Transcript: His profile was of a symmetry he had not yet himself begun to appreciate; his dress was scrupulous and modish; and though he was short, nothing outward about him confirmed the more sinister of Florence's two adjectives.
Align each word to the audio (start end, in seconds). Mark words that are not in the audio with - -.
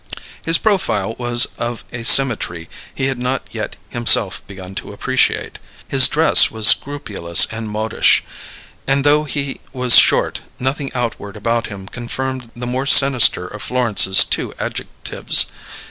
His 0.41 0.57
profile 0.57 1.13
was 1.19 1.45
of 1.59 1.83
a 1.93 2.01
symmetry 2.01 2.67
he 2.95 3.05
had 3.05 3.19
not 3.19 3.43
yet 3.51 3.75
himself 3.89 4.41
begun 4.47 4.73
to 4.73 4.91
appreciate; 4.91 5.59
his 5.87 6.07
dress 6.07 6.49
was 6.49 6.67
scrupulous 6.67 7.45
and 7.51 7.69
modish; 7.69 8.23
and 8.87 9.03
though 9.03 9.25
he 9.25 9.61
was 9.73 9.99
short, 9.99 10.39
nothing 10.57 10.91
outward 10.95 11.37
about 11.37 11.67
him 11.67 11.87
confirmed 11.87 12.49
the 12.55 12.65
more 12.65 12.87
sinister 12.87 13.45
of 13.45 13.61
Florence's 13.61 14.23
two 14.23 14.55
adjectives. 14.57 15.51